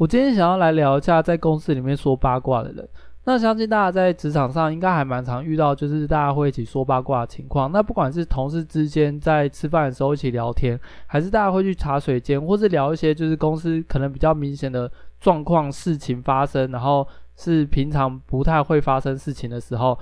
[0.00, 2.88] 我今天想要来聊一下在公司里面说八卦的人。
[3.30, 7.70] 那相信大家在职场上应该还蛮常遇到，就是大家会一起说八卦的情况。
[7.70, 10.76] 那不管是同事之间在吃饭的时候一起聊天，
[11.06, 14.90] 还是大家会去茶水间，或是聊一些就是公司可能比较明显的
[15.20, 19.96] 状况、事情发生，然后是平常不太会发生事情的时候，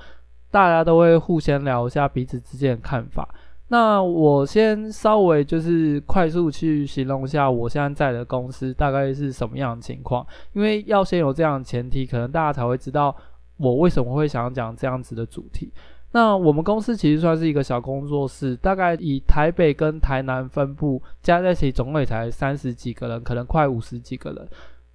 [0.51, 3.29] 大家都会互相聊一下彼此之间的看法。
[3.71, 13.15] 那我先稍微就是快速去形容一下我现在在的公司大概是什么样的情况，因为要先有这样的前提，可能大家才会知道
[13.59, 15.71] 我为什么会想要讲这样子的主题。
[16.13, 24.49] 那我们公司其实算是一个小工作室，大概以台北跟台南分部加在一起，总共也才三十几个人，可能快五十几个人。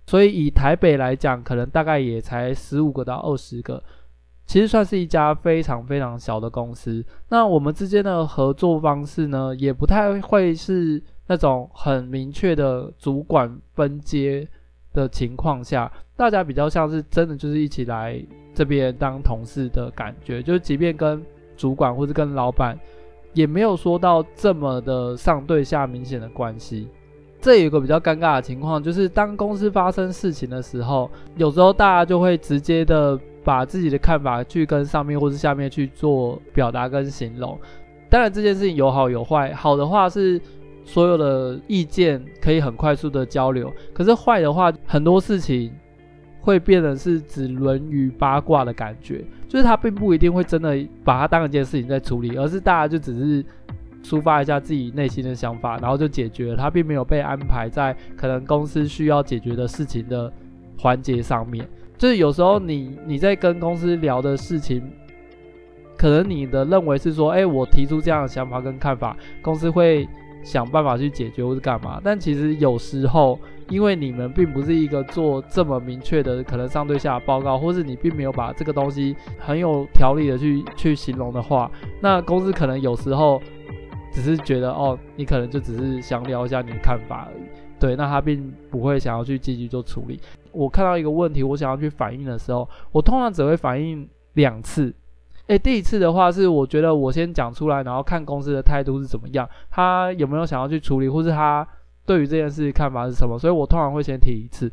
[0.07, 3.83] 所以以台北来讲，可能大概也才十五个到二十个。
[4.53, 7.03] 其实算是一家非常非常小的公司。
[7.29, 14.47] 那我们之间的合作方式呢，也不太会是那种很明确的主管分阶
[14.93, 18.23] 的情况下，大家比较像是真的就是一起来
[18.53, 20.39] 这边当同事的感觉。
[20.43, 21.19] 就是即便跟
[21.57, 22.77] 主管或是跟老板，
[23.33, 26.87] 也没有说到这么的上对下明显的关系。
[27.41, 33.19] 这有个比较尴尬的情况，就是当公司发生事情的时候，有时候大家就会直接的。
[33.43, 37.59] 把自己的看法去跟上面或是下面去做表达跟形容，
[38.09, 39.53] 当然这件事情有好有坏。
[39.53, 40.39] 好的话是
[40.85, 45.71] 所有的意见可以很快速的交流，可是坏的话，很多事情
[46.41, 53.45] 会变得是只沦于八卦的感觉，就是他并不一定会真的把它当一件事情在处理，而是大家就只是
[54.03, 60.31] 抒发一下自己内心的想法，然后就解决了，他并没有被安排在可能公司需要解决的事情的
[60.77, 61.65] 环节上面。
[62.03, 64.83] 就是有时候你你在跟公司聊的事情，
[65.97, 70.05] 可能你的认为是说，哎，我提出这样的想法跟看法，公司会
[70.43, 72.01] 想办法去解决或是干嘛。
[72.03, 73.39] 但其实有时候，
[73.69, 83.41] 因为你们并不是一个做这么明确的可能上对下的报告，或是你并没有把这个东西很有条理的去去形容的话，那公司可能有时候
[84.11, 87.43] 只是觉得，哦，你可能就只是想聊一下你的看法而已。
[87.83, 90.17] 对，那他并不会想要去积极做处理。
[90.53, 94.95] 我看到一个问题，我想要去反映的时候，我通常只会反映两次。
[95.47, 101.67] 诶，第一次的话是我觉得我先讲出来，然后看公司的态度是怎么样，他有没有想要去处理，或是他
[102.05, 104.71] 对于这件事看法是什么，所以我通常会先提一次。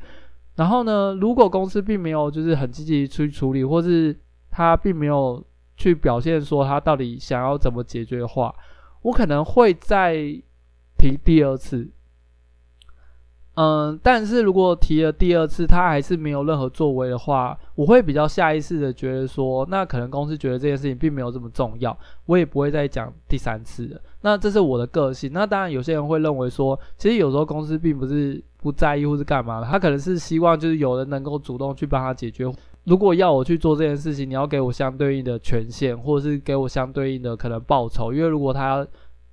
[0.55, 4.17] 然后呢，如果公司并没有就是很积极去处理，或是
[4.53, 5.45] 他并没有
[5.77, 8.55] 去表现说他到底想要怎么解决的话，
[9.03, 10.15] 我可能会再
[10.97, 11.91] 提第二次。
[13.63, 21.95] 嗯，但是如果提了第二次，他还是没有任何作为的话，我会比较下意识的觉得说，那可能公司觉得这件事情并没有这么重要，
[22.25, 24.01] 我也不会再讲第三次了。
[24.23, 25.31] 那这是我的个性。
[25.35, 32.51] 那当然，有些人会认为说，其实有时候公司并不是不在意或是干嘛的，他可能是希望就是有人能够主动去帮他解决。
[32.85, 38.87] 如果要我去做这件事情，你要给我相对应的权限，或者是给我相对应的可能报酬，因为如果他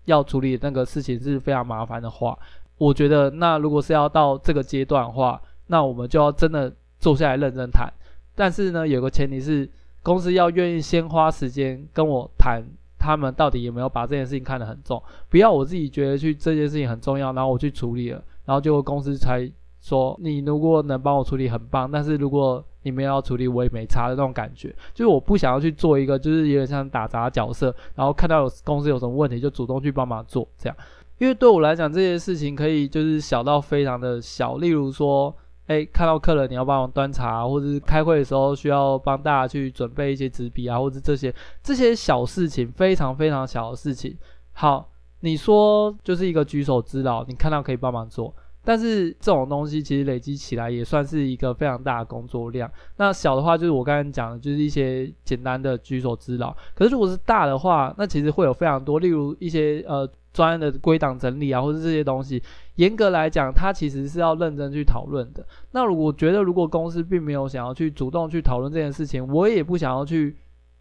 [0.04, 2.38] 要处理那个事情是非常麻烦的话。
[2.78, 7.92] 我觉得，那如果是要到这个阶段的话，那我们就要真的坐下来认真谈。
[8.36, 9.68] 但是呢，有个前提是，
[10.04, 12.64] 公司要愿意先花时间跟我谈，
[13.00, 15.02] 他们到底有没有把这件事情看得很重。
[15.30, 19.52] 不要我自己觉得去这件事情很重要，然后我去处理了，然后结果公司才
[19.82, 24.74] 说，你如果能帮我处理很棒，但是如果你们要处理，我也没差的那种感觉。
[24.94, 30.78] 就是我不想要去做一个，就是有点像打杂角色，然后看到有公司有什么问题就主动去帮忙做这样。
[31.18, 35.36] 因为对我来讲，这些事情可以就是小到非常的小，例如说，
[35.66, 41.34] 哎，看到客人你要帮忙端茶，或者是开会的时候需要帮大家去准备一些纸笔啊，或者这些
[41.64, 44.16] 这些小事情，非常非常小的事情。
[44.54, 44.90] 好，
[45.22, 48.34] 你说就是一个举手之劳，你看到可以帮忙做。
[48.64, 52.70] 但是这种东西其实累积起来也算是一个非常大的工作量。
[52.98, 56.54] 那小的话就是我刚才讲的，就是一些简单的举手之劳。
[56.76, 60.06] 可是如果是大的话，那其实会有非常多，例如一些呃
[60.38, 62.40] 专案的归档整理啊，或者这些东西，
[62.76, 65.44] 严格来讲，它其实是要认真去讨论的。
[65.72, 70.36] 那如果我觉得如果公司并没有想要去主动去讨论这件事情，我也不想要去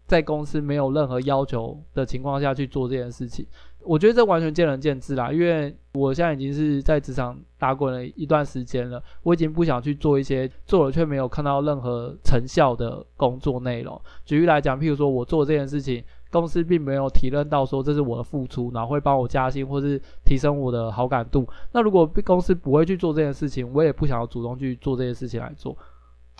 [0.05, 3.47] 在公司没有任何要求的情况下去做这件事情。
[3.81, 13.99] 我觉得这完全见仁见智啦，因为我现在已经是在职场打滚了一段时间了，我已经不想去做一些做了却没有看到任何成效的工作内容。
[14.25, 21.47] 举例来讲，譬如说我做这件事情，公司并没有体认到说这是我的付出，然后会帮我加薪或是提升我的好感度。
[21.71, 25.75] 那如果公司不会去做这件事情，我也不想要主动去做这件事情来做。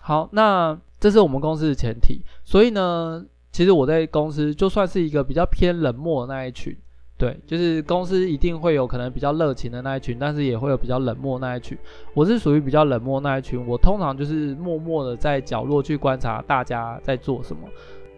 [0.02, 2.22] 好，那这是我们公司的前提。
[2.44, 6.76] 所以呢，其实我在公司就算是一个比较偏冷漠的那一群。
[7.20, 11.76] 对，就是公司一定会有可能比较热情的那一群，但是也会有比较冷漠那一群。
[12.14, 17.68] 我是属于比较冷漠那一群，我通常就是默默的在角落去观察大家在做什么。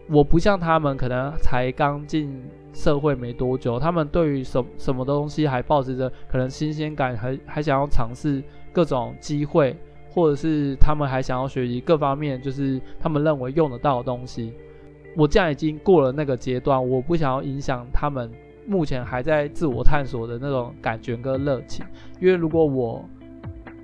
[0.10, 9.76] 我不像他们，可能才刚进社会没多久，他们对于什什么东西还抱持着可能新鲜感，还还想要尝试各种机会，
[10.10, 14.54] 或者是他们还想要学习各方面，就是他们认为用得到的东西。
[15.16, 18.32] 我这样已经过了那个阶段，我不想要影响他们。
[18.68, 21.84] 目前还在自我探索的那种感觉跟热情，
[22.20, 23.04] 因为如果我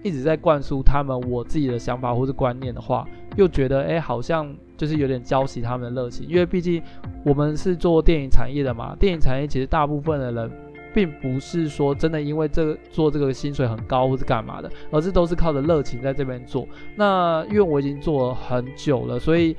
[0.05, 3.03] 一直在灌输他们我自己的想法或是观念的话，
[3.35, 6.27] 又觉得诶好像就是有点浇熄他们的热情。
[6.29, 6.79] 因为毕竟
[7.23, 10.51] 我们是做电影产业的嘛，电影产业其实大部分的人
[10.93, 16.67] 并不是说真的因为这个做这个薪水很高或是干嘛的，而是都是靠着热情在这边做。
[16.95, 19.55] 那因为我已经做了很久了，所以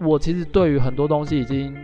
[0.00, 1.74] 我其实对于很多东西已经。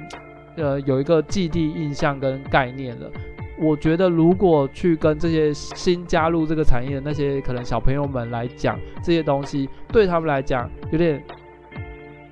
[0.59, 3.11] 呃，有一个既定印象跟概念了。
[3.59, 11.23] 我觉得，如果去跟这些新加入这个产业的那些可能小朋友们来讲这些东西，对他们来讲有点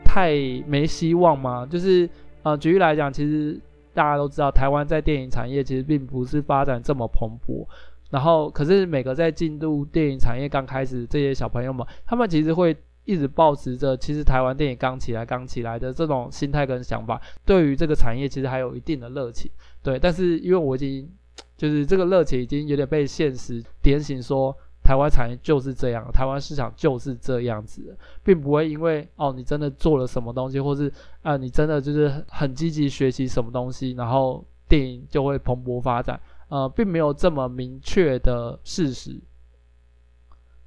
[0.05, 0.33] 太
[0.67, 1.67] 没希望吗？
[1.67, 2.09] 就是
[2.43, 3.59] 呃，举例来讲，其实
[3.93, 7.67] 大家都知道，台湾在电影产业其实并不是发展这么蓬勃。
[8.11, 12.77] 然后，可是每个在进入电影产业刚开始这些小朋友们，他们其实会。
[13.05, 19.51] 一直抱持着，其实台湾电影刚起来、刚起来的这种心态跟想法，对于这个产业其实还有一定的热情，
[19.83, 19.99] 对。
[19.99, 21.11] 但是因为我已经，
[21.57, 30.93] 就是这个热情已经有点被现实点醒，说台湾产业就是这样，台湾市场就是这样子，并不会因为哦你真的做了什么东西，或是
[31.23, 39.19] 啊、你真的就是很积极学习什么东西，然后电影就会蓬勃发展，呃，并没有这么明确的事实。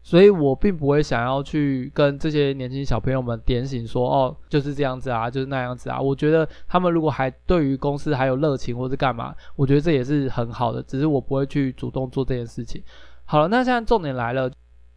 [0.08, 6.00] 所以我并不会想要去跟这些年轻小朋友们点醒说，哦，就是这样子啊，就是那样子啊。
[6.00, 10.82] 我觉得他们如果还对于公司还有热情或是干嘛，我觉得这也是很好的。
[10.82, 12.82] 只是我不会去主动做这件事情。
[13.26, 14.50] 好了，那现在重点来了，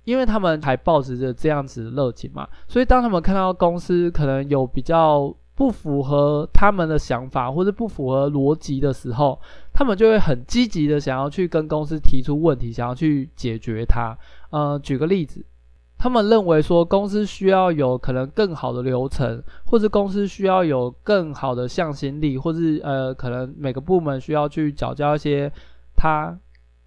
[0.05, 9.39] 因为他们还抱持着这样子的热情嘛，所以当他们看到公司可能有比较不符合他们的想法或者不符合逻辑的时候，
[9.75, 14.17] 他们就会很积极的想要去跟公司提出问题，想要去解决它。
[14.49, 15.45] 呃，举个例子，
[15.99, 25.53] 他们认为说公司需要有可能更好的流程，或者公司需要有更好的向心力，或是呃，可能每个部门需要去缴交一些
[25.95, 26.35] 他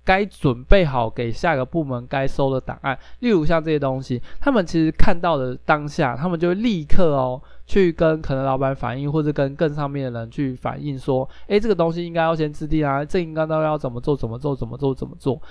[0.05, 15.41] 该准备好给下个部门该收的档案，例如像这些东西，他们其实看到的当下，他们就会立刻哦去跟可能老板反映，或者跟更上面的人去反映说，诶，这个东西应该要先制定啊，这应该都要怎么做，怎么做，怎么做，怎么做。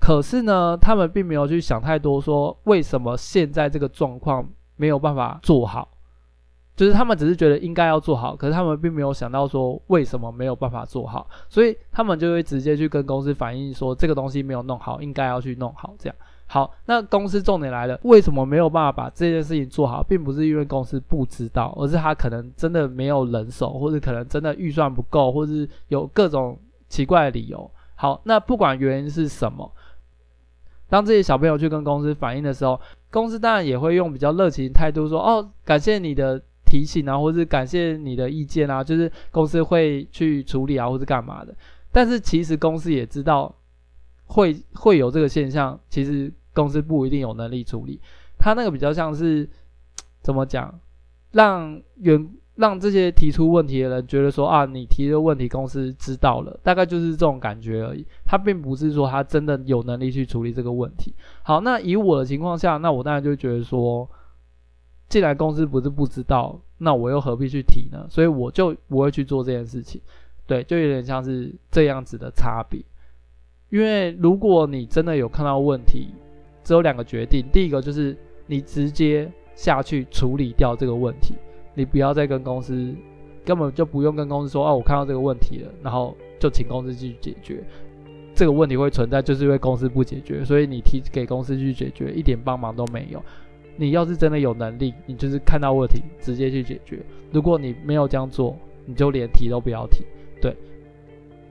[0.00, 5.86] 可是呢，他们并没有去想太多，说为什么现在这个状况没有办法做好，
[6.80, 15.92] 就是他们只是觉得应该要做好，可是他们并没有想到说为什么没有办法做好，所以他们就会直接去跟公司反映说这个东西没有弄好，应该要去弄好。
[15.98, 16.16] 这样
[16.46, 27.70] 好，那公司重点来了，为什么没有办法把这件事情做好，并不是因为公司不知道，而是他可能真的没有人手，或者可能真的预算不够，或者是有各种奇怪的理由。
[27.94, 29.70] 好，那不管原因是什么。
[30.88, 36.40] 当这些小朋友去跟公司反映的时候，公司当然也会用比较热情态度说：“哦，感谢你的
[36.70, 41.52] 提醒啊，或是感谢你的意见啊，就是公司会去处理啊，或是干嘛的。”
[41.90, 43.52] 但是其实公司也知道
[44.26, 48.00] 会会有这个现象，其实公司不一定有能力处理。
[48.38, 49.50] 他那个比较像是
[50.22, 50.78] 怎么讲，
[51.32, 52.30] 让员。
[52.56, 58.04] 让这些提出问题的人觉得说啊，你提的问题公司知道了，大概就是这种感觉而已。
[58.26, 61.14] 他并不是说他真的有能力去处理这个问题。
[61.42, 64.06] 好，那以我的情况下，那我当然就觉得说，
[65.10, 68.06] 既然公司不是不知道，那我又何必去提呢？
[68.08, 70.00] 所以我就不会去做这件事情。
[70.46, 72.80] 对，就有点像是这样子的差别。
[73.68, 76.08] 因为如果你真的有看到问题，
[76.64, 81.34] 只有两个决定，第一个就是你直接下去处理掉这个问题。
[81.74, 82.94] 你不要再跟公司，
[83.44, 87.64] 根本就不用跟公司说，哦，我看到这个问题了，然后就请公司去解决。
[88.34, 93.22] 这个问题会存在，就是因为公司不解决，所以你提给公司去解决，一点帮忙都没有。
[93.76, 97.00] 你要是真的有能力，你就是看到问题直接去解决。
[97.32, 100.04] 如果你没有这样做，你就连提都不要提。
[100.40, 100.56] 对。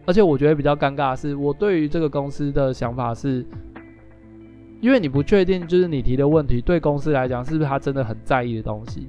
[0.05, 3.45] 而且我觉得比较尴尬的是，我对于这个公司的想法是，
[4.81, 9.07] 因为你不确定，就是你提的问题对公司来讲是不是他真的很在意的东西。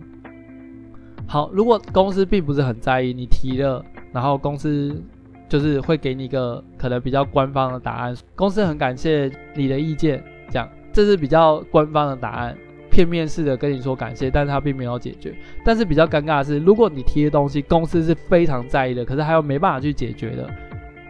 [1.26, 5.00] 好，如果公司并不是很在意你提了，然后公司
[5.48, 12.56] 就是会给你一个可能比较官方的答案，公司很感谢你的意见，这样这是比较官方的答案。
[12.90, 15.32] 片面式的跟你说感谢，但是他并没有解决。
[15.64, 20.50] 但是比较尴尬的是，如果你提的东西公司是非常在意的，可是还有没办法去解决的，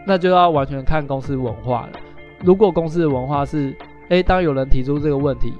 [0.06, 1.98] 那就要完全看公司文化了。
[2.44, 3.74] 如果公司的文化是，
[4.10, 5.52] 诶，当有人提出这个问题，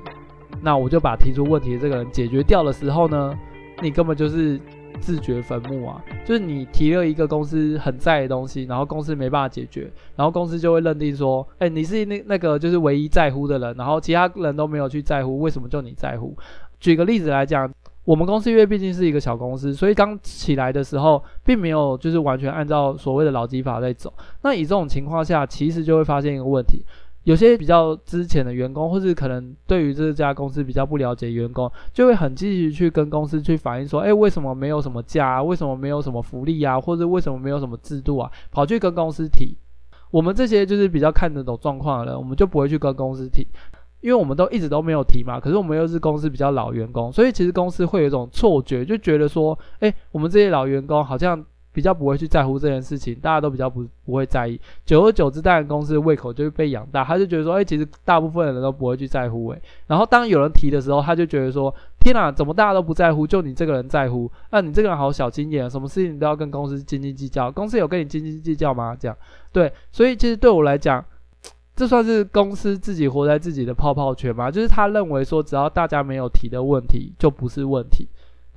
[0.63, 3.37] 那我就把提出问题的这个人解决掉的时候呢，
[3.81, 4.61] 你根本就是。
[5.01, 6.03] 自掘坟墓啊！
[6.25, 16.37] 就是你提了一个公司很在的东西，然后公司没办法解决，然后公司就会认定说，哎，你是那那个就是唯一在乎的人，然后其他人都没有去在乎，为什么就你在乎？
[16.79, 17.73] 举个例子来讲，
[18.05, 24.13] 我们公司因为毕竟是一个小公司，所以刚起来的时候，并没有就是完全按照所谓的老基法在走。
[24.43, 26.85] 那以这种情况下，其实就会发现一个问题。
[27.25, 35.43] 有些比较之前的员工，或是可能对于这家公司比较不了解员工，就会很积极去跟公司去反映说，诶，为什么没有什么假啊？
[35.43, 36.81] 为什么没有什么福利啊？
[36.81, 38.31] 或者为什么没有什么制度啊？
[38.51, 39.57] 跑去跟公司提。
[40.11, 43.47] 我们这些就是比较看得懂状况的人，我们就不会去跟公司提，
[44.01, 45.39] 因为我们都一直都没有提嘛。
[45.39, 51.45] 可是我们又是公司比较老员工，所以其实公司会有一种错觉，就觉得说，诶，我们这些老员工好像。
[51.73, 54.61] 比较不会去在乎这件事情，大家都比较不不会在意。
[54.85, 59.49] 久而久之，当然公司的胃口就会被养大，他就觉得说，哎、其实大部分的人都不会去在乎。
[59.49, 64.31] 哎，然后当有人提的时候，他就觉得说，天哪，怎么大家都不在乎，就你这个人在乎？
[64.51, 67.51] 那、你这个人好小心眼，什么事情都要跟公司斤斤计较。
[67.53, 68.97] 公司有跟你斤斤计较吗？
[68.99, 69.17] 这样，
[69.53, 71.05] 对，所以其实对我来讲，
[71.77, 74.51] 这算是公司自己活在自己的泡泡圈吗？
[74.51, 78.09] 就是他认为说，只要大家没有提的问题，就不是问题。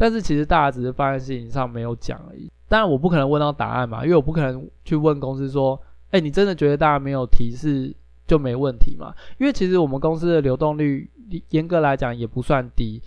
[0.03, 2.51] 但是其实大家只是放在事情上没有讲而已。
[2.67, 5.81] 当然我不可能问到答案嘛，因为我不可能去问公司说，
[6.11, 7.95] 哎，你真的觉得大家没有提示
[8.27, 9.13] 就没问题嘛？
[9.39, 11.09] 因为其实我们公司的流动率
[11.51, 13.01] 严格来讲也不算低。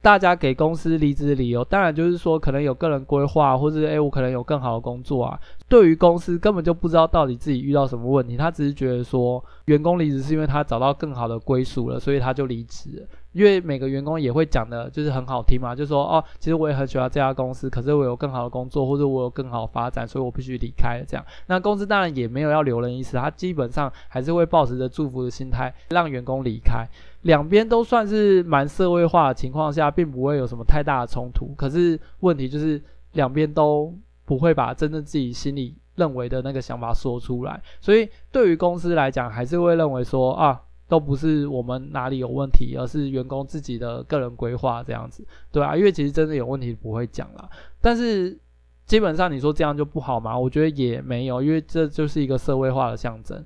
[0.00, 5.40] 大家给公司离职理由，当然就是说可能有个人规划，或者诶，我可能有更好的工作啊。
[5.68, 13.08] 对于公司根本就不知道到底自己遇到什么问题，他只是觉得说员工离职是因为他找到更好的归属了，所以他就离职了。
[13.32, 21.24] 因为每个员工也会讲的就是很好听嘛，就说哦，其实我也很喜欢这家公司，可是我有更好的工作，或者我有更好的发展，所以我必须离开了这样。
[21.46, 26.86] 那公司当然也没有要留人意思，他基本上还是会抱持着祝福的心态让员工离开。
[27.22, 31.54] 两边都算是蛮社会化的情况下，并不会有什么太大的冲突。
[31.56, 32.82] 可是问题就是
[33.12, 33.94] 两边都
[34.24, 40.58] 不会把真正自己心里认为的那个想法说出来，所以对于公司来讲，还是会认为说啊，
[40.90, 47.48] 都不是我们哪里有问题，而是员工自己的个人规划这样子，对啊，因为其实真的有问题不会讲啦。
[47.80, 48.38] 但是
[48.84, 50.38] 基本上你说这样就不好吗？
[50.38, 53.42] 我觉得也没有，因为这就是一个社会化的象征。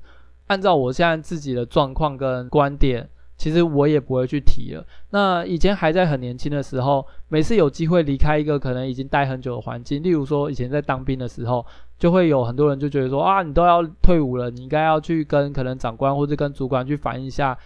[0.47, 3.09] 按照我现在自己的状况跟观点。
[3.37, 4.87] 其实我也不会去提了。
[5.11, 11.65] 那以前还在很年轻的时候，每次有机会离开一个可能已经待很久的环境，例如说以前在当兵的时候，
[11.99, 17.57] 就会有很多人就觉得说啊，你都要退伍了，你应该要去跟可能长官或者跟主管去反映一下。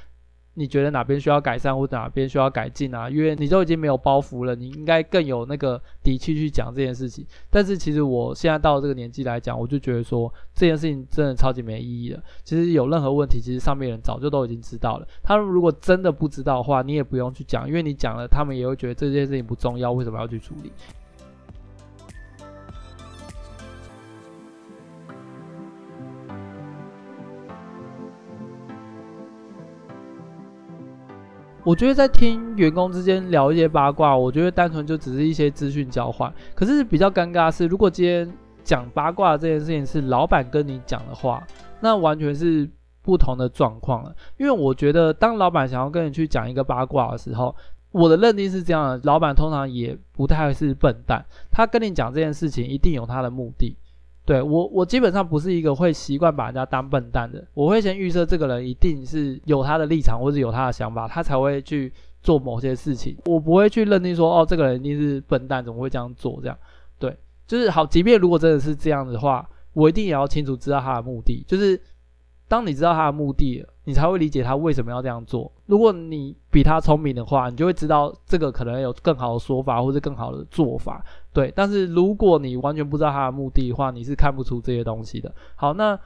[0.59, 3.09] 你觉得哪边需要改善或者哪边需要改进啊？
[3.09, 7.25] 因为你都已经没有包袱了，你应该更有那个底气去讲这件事情。
[7.49, 12.21] 但是其实我现在到这个年纪来讲，我就觉得说这件事情真的超级没意义了。
[12.43, 15.07] 其实有任何问题，其实上面人早就都已经知道了。
[15.23, 20.73] 他们如果真的不知道的话，你也不用去讲，因为你讲了，他们也会觉得这件事情不重要，为什么要去处理？
[31.69, 36.33] 我觉得在听员工之间聊一些八卦，我觉得单纯就只是一些资讯交换。
[36.55, 38.33] 可是比较尴尬的是，如果今天
[38.65, 41.47] 讲八卦这件事情是老板跟你讲的话，
[41.81, 42.67] 那完全是
[43.03, 44.17] 不同的状况了。
[44.39, 47.55] 因为我觉得，当老板想要跟你去讲一个八卦的时候，
[47.93, 53.77] 我的认定是这样的：老板通常也不太是笨蛋，他跟你讲这件事情一定有他的目的。
[54.29, 57.43] 对，我，我基本上不是一个会习惯把人家当笨蛋的。
[57.55, 63.17] 我会先预设这个人一定是有他的立场或者有他的想法，他才会去做某些事情。
[63.25, 66.39] 我不会去认定说，哦，这个人一定是笨蛋，怎么会这样做？
[66.43, 66.59] 这样，
[66.99, 67.17] 对，
[67.47, 67.87] 就是好。
[67.87, 71.81] 即便如果真的是这样的话，我一定也要清楚知道他的目的，就是。
[72.51, 75.53] 当你知道他的目的，你才会理解他为什么要这样做。
[75.67, 81.05] 如果你比他聪明的话，你就会知道这个可能有更好的说法或者更好的做法。
[81.39, 85.33] 对，但是如果你完全不知道他的目的的话，你是看不出这些东西的。
[85.55, 85.97] 好，那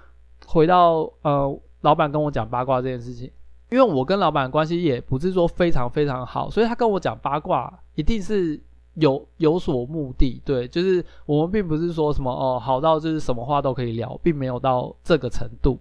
[0.45, 3.31] 回到呃，老板跟我讲八卦这件事情，
[3.71, 8.61] 因为我跟老板关系也不是说非常非常好，所以他跟我讲八卦一定是
[8.97, 10.39] 有有所目的。
[10.45, 15.79] 对，就是我们并不是说什么哦，好到就是什么话都可以聊，并没有到这个程度。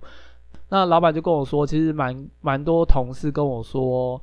[0.69, 4.21] 那老板就跟我说，其实蛮蛮多同事跟我说，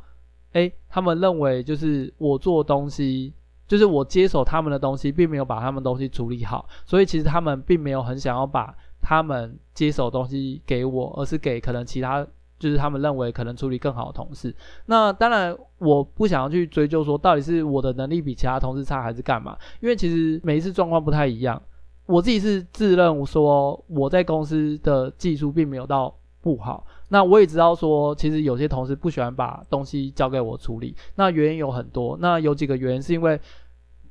[0.53, 3.35] 诶，他们认为就是我做东西
[3.69, 12.27] 就是我接手他们的东西，并没有把他们东西处理好，所以其实他们并没有很想要把他们接手东西给我，而是给可能其他。
[12.59, 14.53] 就是他们认为可能处理更好的同事，
[14.87, 21.63] 那当然我不想要去追究说到底是我的能力比其他同事差还是干嘛，因为其实每一次状况不太一样。
[22.07, 26.13] 我自己是自认我说我在公司的技术并没有到
[26.57, 33.39] 不好，那我也知道说其实有些同事不喜欢把东西交给我处理，那原因有很多，那有几个原因是因为。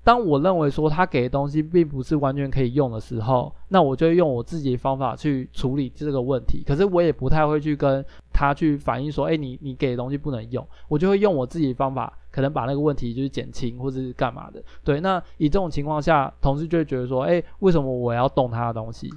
[0.04, 6.64] 当我认为说他给的东西并不是完全可以用的时候，那我就会用我自己的方法去处理这个问题。
[6.66, 8.02] 可是我也不太会去跟
[8.32, 14.64] 他去反映说，哎，你你给的东西不能用，我就会用我自己的方法，可能把那个问题就是减轻或者是干嘛的。
[14.82, 19.10] 对，那以这种情况下，同事就会觉得说，哎，为什么我要动他的东西？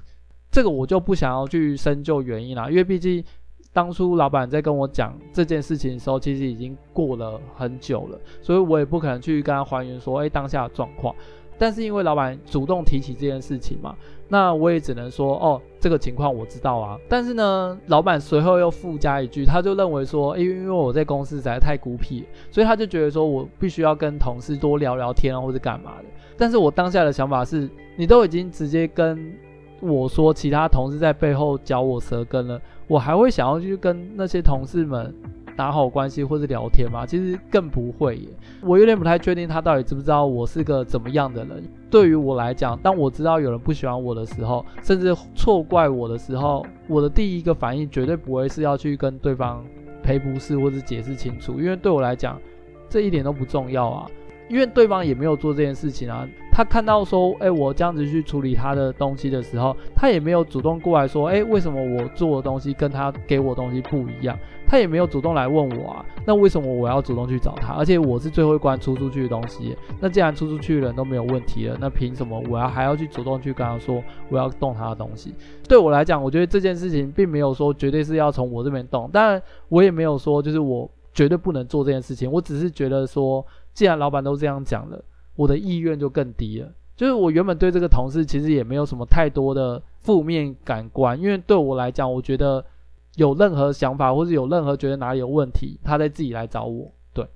[0.51, 3.25] 这个我就不想要去深究原因啦，因为毕竟。
[3.73, 11.15] 当初老板在跟我讲这件事情的时候，其实已经过了很久了，所以我也不可能去跟他还原说，哎，当下的状况。
[11.57, 13.95] 但是因为老板主动提起这件事情嘛，
[14.27, 16.99] 那我也只能说，哦，这个情况我知道啊。
[17.09, 26.07] 但是呢，老板随后又附加一句，他就认为说，因为因为我在公司实在太孤僻，所以他就觉得说我必须要跟同事多聊聊天啊，或者干嘛的。
[26.37, 29.33] 但是我当下的想法是，你都已经直接跟
[29.81, 32.61] 我说其他同事在背后嚼我舌根了。
[32.87, 35.15] 我还会想要去跟那些同事们
[35.57, 37.07] 打好关系或者聊天吗？
[37.07, 38.29] 其实更不会耶。
[38.63, 41.63] 我有点不太确定他到底知不知道我是个怎么样的人。
[41.89, 49.65] 对于我来讲，当我知道有人不喜欢我的时候，甚至错怪我的时候，我的第一个反应绝对不会是要去跟对方
[50.03, 52.41] 赔不是或者解释清楚，因为对我来讲，
[52.89, 54.11] 这一点都不重要啊。
[54.51, 64.37] 因为对方也没有做这件事情啊，他看到说，哎，我这样子去处理他的东西的时候，他也没有主动过来说，哎，为什么我做的东西跟他给我的东西不一样？
[64.67, 67.75] 他也没有主动来问我啊，那为什么我要主动去找他？
[67.75, 75.33] 而且我是最后一关出出去的东西，那既然出出去的人都没有问题了，那凭什么我要还要去主动去跟他说我要动他的东西？
[75.69, 83.47] 对我来讲，我觉得这件事情并没有说绝对是要从我这边动，当然我也没有说就是我绝对不能做这件事情，我只是觉得说。
[83.73, 85.03] 既然老板都这样讲了，
[85.37, 86.73] 我的意愿就更低了。
[86.97, 92.63] 就是我原本对这个同事其实也没有什么太多的负面感官，因为对我来讲，我觉得
[93.17, 97.27] 有任何想法或者有任何觉得哪里有问题，他再自己来找我，对，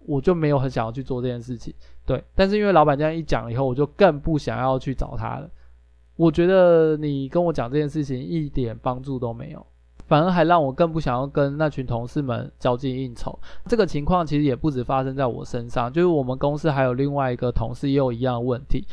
[0.00, 1.72] 我就没有很想要去做这件事情。
[2.04, 5.48] 对，但是因为老板这样一讲以后，我就更不想要去找他了。
[6.16, 9.66] 我觉得你跟我讲这件事情一点帮助都没有。
[10.06, 13.38] 反而还让我更不想要跟那群同事们交际应酬。
[13.66, 18.86] 这个情况其实也不止发生在我身上，就是我们公司还有另外一个同事也有一样的问题。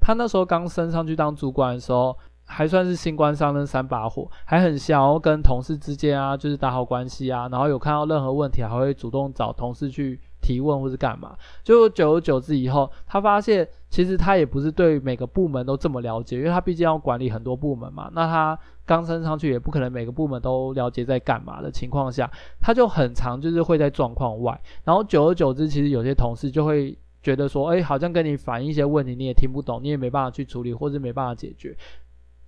[0.00, 11.34] 他那时候刚升上去当主管的时候，还算是新官上任三把火，还很想要跟同事之间啊，就是打好关系啊，然后有看到任何问题还会主动找同事去提问或是干嘛。
[11.62, 18.10] 就久而久之以后，他发现其实他也不是对每个部门都这么了解，因为他毕竟要管理很多部门嘛。
[18.12, 22.30] 那他刚升上去，也不可能每个部门都了解在干嘛的情况下，
[22.60, 24.60] 他就很常就是会在状况外。
[24.84, 31.74] 然后久而久之，其实有些同事就会觉得说，哎，好像跟你反映一些问题，你也听不懂，你也没办法去处理，或是没办法解决。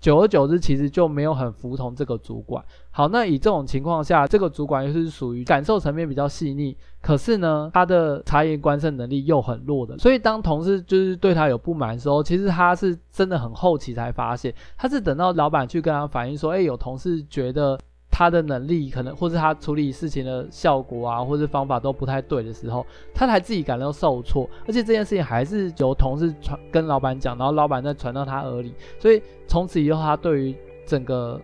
[0.06, 2.64] 久而久之，其实就没有很服从这个主管。
[2.92, 9.98] 好，那以这种情况下，这个主管又是属于感受层面比较细腻，可是呢，他的察言观色能力又很弱的。
[9.98, 17.76] 所以当同事就是对他有不满的时候，其实他是真的很后期才发现，他是等到老板去跟他反映说，哎，有同事觉得。
[18.18, 30.54] 他的能力可能，或是他处理事情的效果啊，或是方法都不太对的时候，他才自己感到受挫，而且这件事情还是由同事传跟老板讲，然后老板再传到他耳里，所以从此以后，他对于
[30.86, 31.38] 整个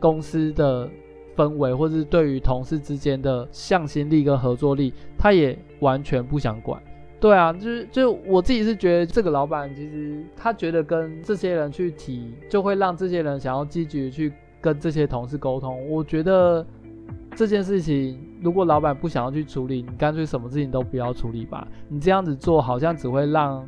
[0.00, 0.90] 公司的
[1.36, 6.82] 氛围，或是对于同事之间的向心力跟合作力，他也完全不想管。
[7.20, 14.32] 对啊，就是就我自己是觉得这个老板其实他觉得跟这些人去提，就会让这些人想要积极去。
[14.60, 16.66] 跟这些同事沟通，我觉得
[17.36, 21.66] 这件事情，如果老板不想要去处理，你干脆什么事情都不要处理吧。
[21.88, 23.66] 你这样子做，好像只会让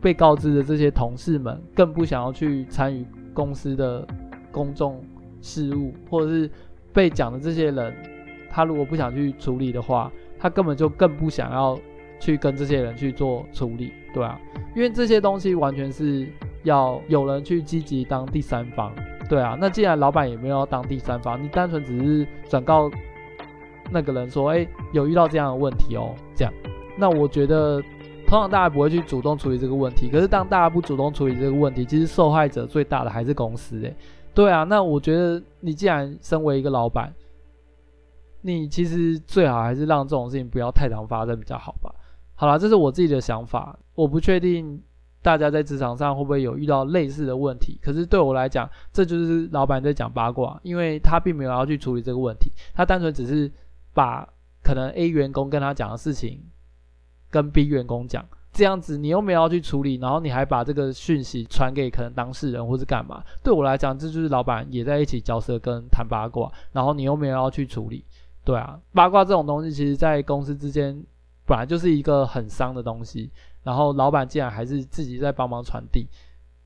[0.00, 4.06] 被告知的这些同事们更不想要去参与公司的
[4.50, 5.00] 公众
[5.40, 6.50] 事务，或者是
[6.92, 7.94] 被讲的这些人，
[8.50, 11.78] 他如果不想去处理的话，他根本就更不想要
[12.18, 14.38] 去跟这些人去做处理，对啊，
[14.74, 16.26] 因为这些东西完全是
[16.64, 18.92] 要有人去积极当第三方。
[19.32, 22.90] 对啊，那既然老板也没有要当第三方，你单纯只是转告
[23.90, 26.52] 那个人说，哎，有遇到这样的问题哦，这样，
[26.98, 27.80] 那我觉得
[28.26, 30.10] 通常大家不会去主动处理这个问题。
[30.10, 33.96] 可是当大家不主动处理这个问题，其实受害者最大的还是公司，哎，
[34.34, 37.10] 对啊，那我觉得你既然身为一个老板，
[38.42, 41.90] 你其实最好还是让这种事情不要太常发生比较好吧。
[42.34, 44.78] 好啦，这是我自己的想法，我不确定
[45.22, 47.78] 大家在职场上会不会有遇到类似的问题。
[47.80, 53.50] 可是对我来讲，这就是老板在讲八卦，因为他并没有要去处理这个问题，他单纯只是
[53.94, 54.28] 把
[54.62, 56.42] 可能 A 员工跟他讲的事情
[57.30, 58.26] 跟 B 员工讲。
[58.52, 63.24] 这样子你又没有要去处理，然后你还把这个讯息传给可能当事人或是干嘛？
[63.42, 68.04] 对我来讲，这就是老板也在一起交涉跟谈八卦，然后你又没有要去处理。
[68.44, 71.02] 对啊，八卦这种东西，其实在公司之间
[71.46, 73.30] 本来就是一个很伤的东西，
[73.62, 76.06] 然后老板竟然还是自己在帮忙传递，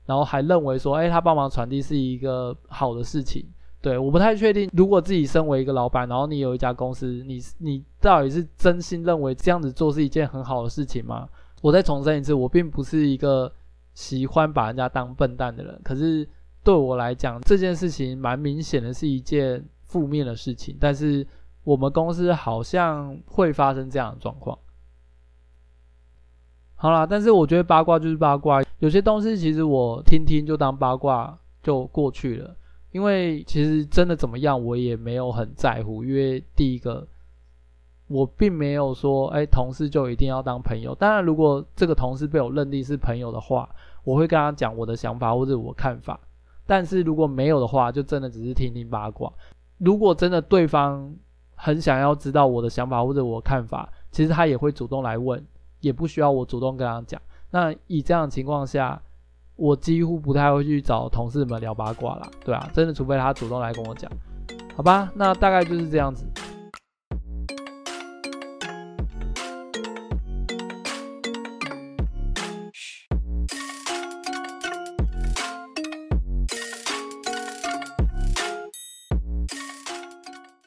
[0.05, 3.45] 然后还认为说，哎，他帮忙传递是一个好的事情。
[3.79, 11.29] 对，我不太确定，如果自己身为一个老板，然后你有一家公司，你你到底是真心认为这样子做是一件很好的事情吗？
[11.61, 13.51] 我再重申一次，我并不是一个
[13.93, 15.79] 喜欢把人家当笨蛋的人。
[15.83, 16.27] 可是
[16.63, 20.75] 对我来讲，这件事情蛮明显的是一件负面的事情。
[20.79, 21.25] 但是
[21.63, 24.57] 我们公司好像会发生这样的状况。
[26.77, 32.55] 好啦，但是我觉得八卦就是八卦，有些东西其实我听听就当八卦就过去了。
[32.91, 36.03] 因为其实真的怎么样，我也没有很在乎。
[36.05, 37.05] 因为第一个。
[38.09, 40.95] 我并没有说，哎，同事就一定要当朋友。
[40.95, 43.67] 当然，如果这个同事被我认定是朋友的话，
[44.05, 46.17] 我会跟他讲我的想法或者我看法。
[46.65, 49.29] 但是如果没有的话，就真的只是听听八卦。
[49.79, 51.13] 如果真的对方
[51.55, 55.45] 很想要知道我的想法或者我看法，其实他也会主动来问，
[55.79, 57.21] 也不需要我主动跟他讲。
[57.51, 59.01] 那以这样的情况下，
[59.55, 64.11] 我几乎不太会去找同事们聊八卦啦，对啊，真的，除非他主动来跟我讲，
[64.75, 65.11] 好吧？
[65.15, 66.25] 那大概就是这样子。